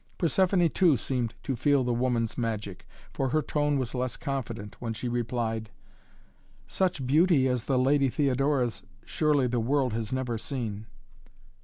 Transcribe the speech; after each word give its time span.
Persephoné, 0.17 0.67
too, 0.73 0.97
seemed 0.97 1.35
to 1.43 1.55
feel 1.55 1.83
the 1.83 1.93
woman's 1.93 2.35
magic, 2.35 2.87
for 3.13 3.29
her 3.29 3.43
tone 3.43 3.77
was 3.77 3.93
less 3.93 4.17
confident 4.17 4.75
when 4.79 4.93
she 4.93 5.07
replied: 5.07 5.69
"Such 6.65 7.05
beauty 7.05 7.47
as 7.47 7.65
the 7.65 7.77
Lady 7.77 8.09
Theodora's 8.09 8.81
surely 9.05 9.45
the 9.45 9.59
world 9.59 9.93
has 9.93 10.11
never 10.11 10.39
seen." 10.39 10.87